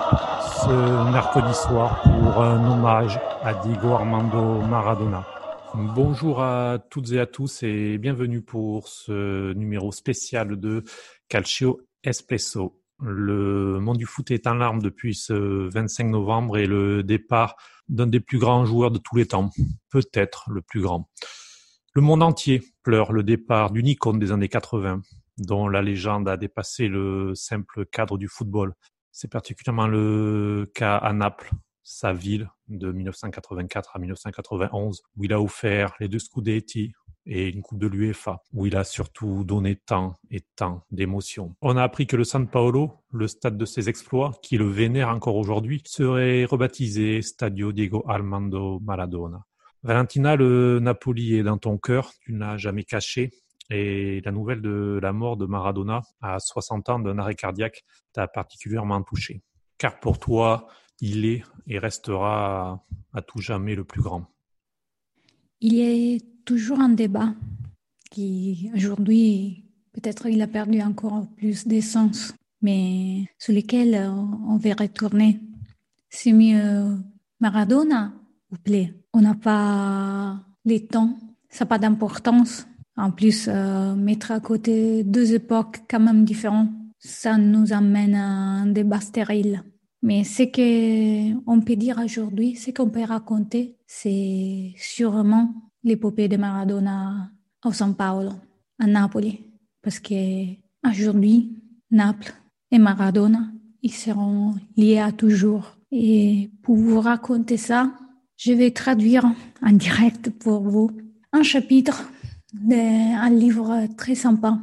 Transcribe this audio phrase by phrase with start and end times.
[0.00, 5.24] ce mercredi soir pour un hommage à Diego Armando Maradona.
[5.74, 10.82] Bonjour à toutes et à tous et bienvenue pour ce numéro spécial de
[11.28, 12.80] Calcio Espresso.
[13.00, 17.54] Le monde du foot est en larmes depuis ce 25 novembre et le départ
[17.88, 19.50] d'un des plus grands joueurs de tous les temps,
[19.90, 21.08] peut-être le plus grand.
[21.92, 25.02] Le monde entier pleure le départ d'une icône des années 80,
[25.38, 28.74] dont la légende a dépassé le simple cadre du football.
[29.16, 31.52] C'est particulièrement le cas à Naples,
[31.84, 36.92] sa ville de 1984 à 1991, où il a offert les deux Scudetti
[37.24, 41.54] et une coupe de l'UEFA, où il a surtout donné tant et tant d'émotions.
[41.62, 45.10] On a appris que le San Paolo, le stade de ses exploits, qui le vénère
[45.10, 49.44] encore aujourd'hui, serait rebaptisé Stadio Diego Armando Maradona.
[49.84, 53.30] Valentina, le Napoli est dans ton cœur, tu n'as jamais caché,
[53.70, 58.28] et la nouvelle de la mort de Maradona à 60 ans d'un arrêt cardiaque t'a
[58.28, 59.42] particulièrement touché.
[59.78, 60.68] Car pour toi,
[61.00, 64.26] il est et restera à tout jamais le plus grand.
[65.60, 67.34] Il y a toujours un débat
[68.10, 75.40] qui aujourd'hui, peut-être il a perdu encore plus d'essence, mais sur lequel on va retourner.
[76.10, 76.96] C'est mieux
[77.40, 78.12] Maradona
[78.50, 78.94] ou plaît.
[79.12, 81.18] On n'a pas les temps,
[81.48, 86.70] ça n'a pas d'importance en plus, euh, mettre à côté deux époques quand même différentes,
[86.98, 89.62] ça nous amène à un débat stérile.
[90.02, 97.30] Mais ce qu'on peut dire aujourd'hui, ce qu'on peut raconter, c'est sûrement l'épopée de Maradona
[97.64, 98.32] au São Paulo,
[98.78, 99.40] à Napoli.
[99.82, 100.46] Parce que
[100.86, 101.58] aujourd'hui,
[101.90, 102.34] Naples
[102.70, 103.48] et Maradona,
[103.82, 105.78] ils seront liés à toujours.
[105.90, 107.92] Et pour vous raconter ça,
[108.36, 109.24] je vais traduire
[109.62, 110.90] en direct pour vous
[111.32, 112.04] un chapitre
[112.70, 114.58] un livre très sympa.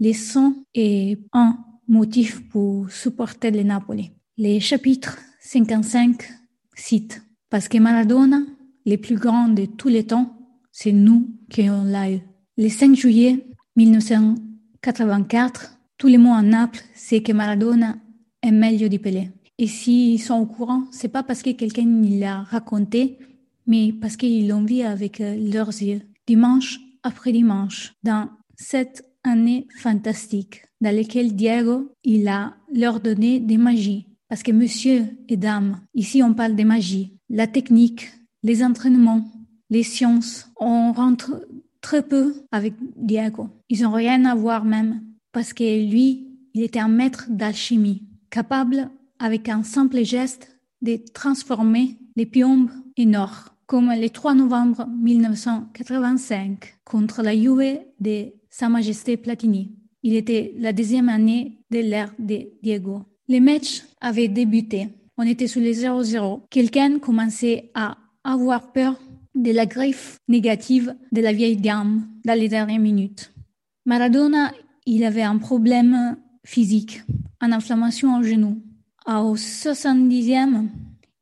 [0.00, 1.58] Les sons et un
[1.88, 4.10] motif pour supporter les Napoli.
[4.36, 6.22] Les chapitres 55
[6.74, 8.40] citent Parce que Maradona,
[8.84, 10.36] le plus grand de tous les temps,
[10.72, 12.20] c'est nous qui on l'a eu.
[12.58, 17.96] Le 5 juillet 1984, tous les mots en Naples, c'est que Maradona
[18.42, 19.30] est meilleur du Pelé.
[19.58, 23.18] Et s'ils sont au courant, c'est pas parce que quelqu'un l'a raconté,
[23.66, 26.02] mais parce qu'ils l'ont vu avec euh, leurs yeux.
[26.26, 33.58] Dimanche après dimanche dans cette année fantastique dans laquelle Diego il a leur donné des
[33.58, 34.08] magies.
[34.28, 38.10] Parce que monsieur et dame, ici on parle de magie, la technique,
[38.42, 39.24] les entraînements,
[39.70, 41.46] les sciences, on rentre
[41.80, 43.48] très peu avec Diego.
[43.68, 48.90] Ils n'ont rien à voir même, parce que lui, il était un maître d'alchimie, capable,
[49.20, 56.78] avec un simple geste, de transformer les piombes en or comme le 3 novembre 1985
[56.84, 59.72] contre la Juve de Sa Majesté Platini.
[60.02, 63.02] Il était la deuxième année de l'ère de Diego.
[63.28, 64.88] Les matchs avaient débuté.
[65.18, 66.42] On était sous les 0-0.
[66.48, 69.00] Quelqu'un commençait à avoir peur
[69.34, 73.32] de la griffe négative de la vieille dame dans les dernières minutes.
[73.84, 74.52] Maradona,
[74.86, 77.02] il avait un problème physique,
[77.40, 78.62] une inflammation au genou.
[79.06, 80.68] Au 70e,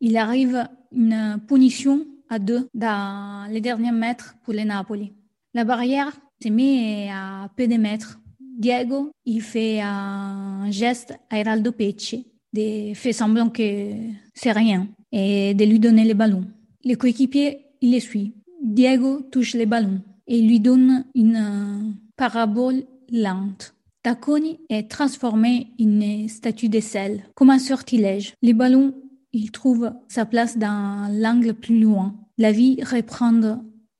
[0.00, 5.12] il arrive une punition à deux dans les derniers mètres pour les Napoli.
[5.54, 8.18] La barrière s'est mise à peu de mètres.
[8.40, 13.90] Diego, il fait un geste à Heraldo Pecci de faire semblant que
[14.34, 16.44] c'est rien et de lui donner le ballon.
[16.84, 18.34] Le coéquipier, il le suit.
[18.62, 23.74] Diego touche le ballon et lui donne une parabole lente.
[24.02, 28.34] Tacconi est transformé en statue de sel, comme un sortilège.
[28.42, 28.92] Le ballon
[29.34, 32.14] il trouve sa place dans l'angle plus loin.
[32.36, 33.32] La vie reprend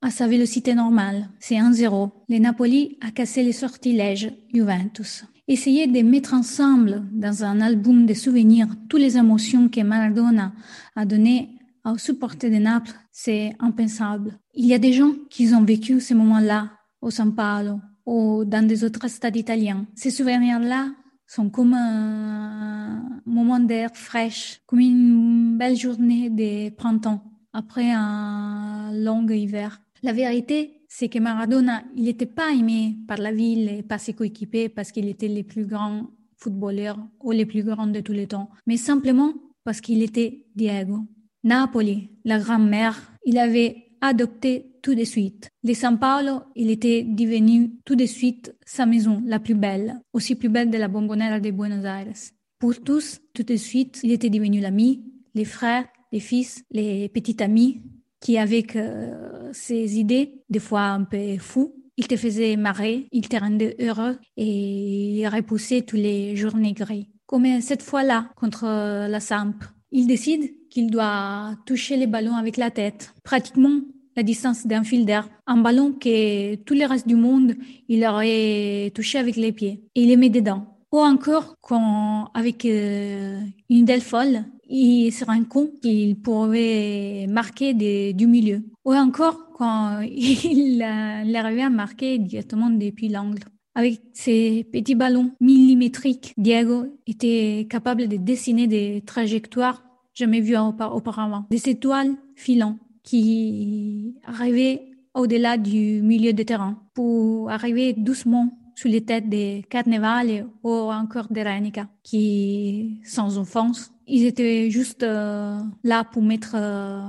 [0.02, 1.28] à sa vélocité normale.
[1.38, 2.10] C'est 1-0.
[2.28, 5.24] Le Napoli a cassé les sortilèges Juventus.
[5.46, 10.52] Essayer de mettre ensemble dans un album de souvenirs toutes les émotions que Maradona
[10.96, 11.50] a données
[11.84, 14.36] aux supporters de Naples, c'est impensable.
[14.54, 16.72] Il y a des gens qui ont vécu ces moments-là
[17.02, 19.86] au San Paolo ou dans des autres stades italiens.
[19.94, 20.88] Ces souvenirs-là
[21.28, 27.22] sont comme un moment d'air fraîche, comme une belle journée de printemps
[27.54, 29.80] après un long hiver.
[30.02, 34.12] La vérité, c'est que Maradona, il n'était pas aimé par la ville et par ses
[34.12, 38.26] coéquipiers parce qu'il était le plus grand footballeur ou le plus grand de tous les
[38.26, 39.32] temps, mais simplement
[39.64, 40.98] parce qu'il était Diego.
[41.42, 45.48] Napoli, la grand-mère, il avait adopté tout de suite.
[45.62, 50.34] Le San Paolo, il était devenu tout de suite sa maison la plus belle, aussi
[50.34, 52.12] plus belle de la Bombonera de Buenos Aires.
[52.58, 55.02] Pour tous, tout de suite, il était devenu l'ami,
[55.34, 57.82] les frères, les fils, les petits amis
[58.20, 63.28] qui, avec euh, ses idées, des fois un peu fous, il te faisait marrer, il
[63.28, 67.06] te rendait heureux et il repoussait tous les journées grises.
[67.26, 68.64] comme cette fois-là contre
[69.08, 69.56] la Samp.
[69.90, 73.80] Il décide qu'il doit toucher les ballons avec la tête, pratiquement
[74.16, 77.54] la distance d'un fil d'air, un ballon que tout le reste du monde,
[77.88, 79.82] il aurait touché avec les pieds.
[79.96, 80.66] Et il les met dedans.
[80.92, 87.74] Ou encore, quand, avec euh, une delle folle, il se rend compte qu'il pouvait marquer
[88.12, 88.62] du milieu.
[88.84, 90.84] Ou encore, quand il,
[91.26, 93.42] il arrivait à marquer directement depuis l'angle.
[93.76, 99.82] Avec ses petits ballons millimétriques, Diego était capable de dessiner des trajectoires
[100.14, 101.46] jamais vues auparavant.
[101.50, 104.82] Des étoiles filantes qui arrivaient
[105.12, 111.28] au-delà du milieu de terrain pour arriver doucement sous les têtes des Carnevale ou encore
[111.30, 117.00] des Renica, qui, sans offense, ils étaient juste euh, là pour mettre euh,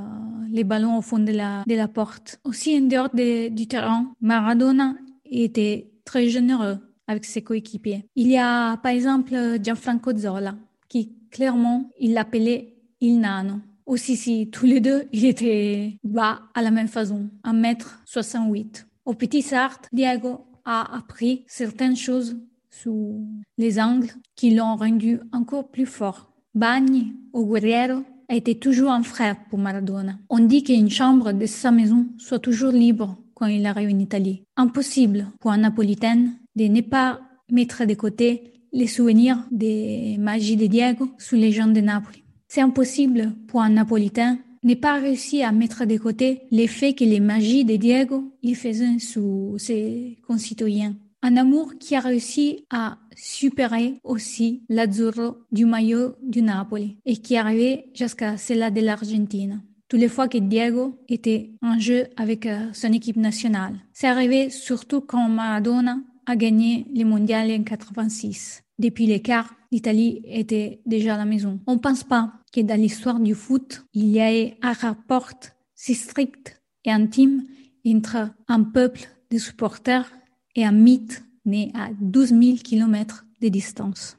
[0.52, 2.40] les ballons au fond de la, de la porte.
[2.44, 4.96] Aussi, en dehors du terrain, Maradona
[5.26, 6.78] était très généreux
[7.08, 8.06] avec ses coéquipiers.
[8.16, 10.56] Il y a par exemple Gianfranco Zola,
[10.88, 13.56] qui clairement, il l'appelait Il Nano.
[13.86, 18.86] Aussi, si tous les deux, ils étaient bas à la même façon, 1m68.
[19.06, 22.38] Au petit Sartre, Diego a appris certaines choses
[22.70, 23.26] sous
[23.58, 26.32] les angles qui l'ont rendu encore plus fort.
[26.54, 30.18] Bagni ou Guerriero a été toujours un frère pour Maradona.
[30.30, 34.44] On dit qu'une chambre de sa maison soit toujours libre quand il arrive en Italie.
[34.58, 37.22] Impossible pour un Napolitain de ne pas
[37.52, 42.20] mettre de côté les souvenirs des magies de Diego sous les gens de Naples.
[42.48, 47.20] C'est impossible pour un Napolitain n'est pas réussi à mettre de côté l'effet que les
[47.20, 50.96] magies de Diego il faisait sous ses concitoyens.
[51.22, 57.38] Un amour qui a réussi à superer aussi l'azzurro du maillot du Napoli et qui
[57.38, 59.62] arrivait jusqu'à celle de l'Argentine.
[59.88, 63.76] Toutes les fois que Diego était en jeu avec euh, son équipe nationale.
[63.94, 68.65] C'est arrivé surtout quand Maradona a gagné les mondiales en 86.
[68.78, 71.62] Depuis l'écart, l'Italie était déjà à la maison.
[71.66, 75.30] On ne pense pas que dans l'histoire du foot, il y ait un rapport
[75.76, 77.44] si strict et intime
[77.88, 79.02] entre un peuple
[79.32, 80.12] de supporters
[80.56, 84.18] et un mythe né à 12 000 kilomètres de distance.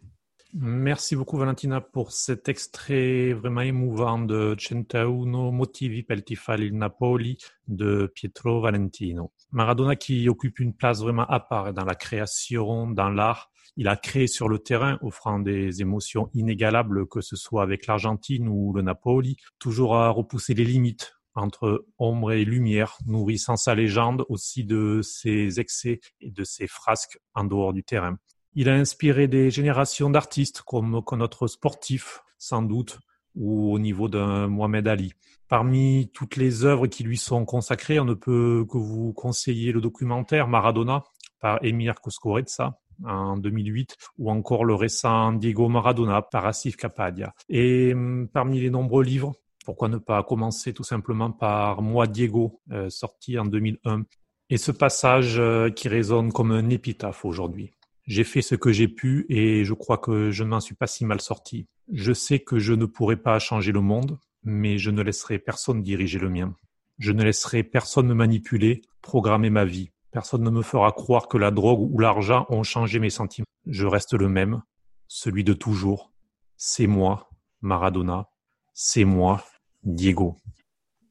[0.58, 7.36] Merci beaucoup Valentina pour cet extrait vraiment émouvant de Centauno Motivi per il Napoli
[7.68, 9.32] de Pietro Valentino.
[9.50, 13.96] Maradona qui occupe une place vraiment à part dans la création, dans l'art, il a
[13.96, 18.82] créé sur le terrain, offrant des émotions inégalables, que ce soit avec l'Argentine ou le
[18.82, 25.00] Napoli, toujours à repousser les limites entre ombre et lumière, nourrissant sa légende aussi de
[25.02, 28.16] ses excès et de ses frasques en dehors du terrain.
[28.54, 32.98] Il a inspiré des générations d'artistes comme, notre sportif, sans doute,
[33.34, 35.12] ou au niveau d'un Mohamed Ali.
[35.46, 39.82] Parmi toutes les œuvres qui lui sont consacrées, on ne peut que vous conseiller le
[39.82, 41.04] documentaire Maradona
[41.38, 47.34] par Emir Kusturica, en 2008, ou encore le récent Diego Maradona par Asif Kapadia.
[47.48, 49.34] Et hum, parmi les nombreux livres,
[49.64, 54.04] pourquoi ne pas commencer tout simplement par Moi Diego, euh, sorti en 2001,
[54.48, 57.72] et ce passage euh, qui résonne comme un épitaphe aujourd'hui.
[58.06, 61.04] J'ai fait ce que j'ai pu et je crois que je n'en suis pas si
[61.04, 61.66] mal sorti.
[61.92, 65.82] Je sais que je ne pourrai pas changer le monde, mais je ne laisserai personne
[65.82, 66.54] diriger le mien.
[67.00, 69.90] Je ne laisserai personne me manipuler, programmer ma vie.
[70.16, 73.44] Personne ne me fera croire que la drogue ou l'argent ont changé mes sentiments.
[73.66, 74.62] Je reste le même,
[75.08, 76.10] celui de toujours.
[76.56, 77.28] C'est moi,
[77.60, 78.30] Maradona.
[78.72, 79.44] C'est moi,
[79.82, 80.38] Diego.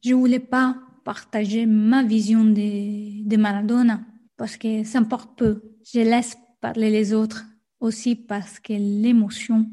[0.04, 4.00] Je voulais pas partager ma vision de, de Maradona
[4.36, 5.62] parce que ça importe peu.
[5.84, 7.44] Je laisse parler les autres
[7.78, 9.70] aussi parce que l'émotion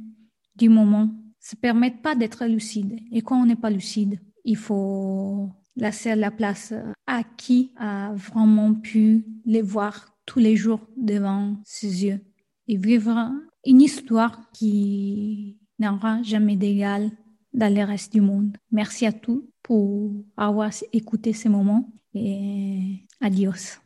[0.55, 2.99] du moment ne permet pas d'être lucide.
[3.11, 6.73] Et quand on n'est pas lucide, il faut laisser la place
[7.07, 12.21] à qui a vraiment pu les voir tous les jours devant ses yeux
[12.67, 13.31] et vivre
[13.65, 17.11] une histoire qui n'aura jamais d'égal
[17.53, 18.57] dans le reste du monde.
[18.71, 23.82] Merci à tous pour avoir écouté ces moments et adios.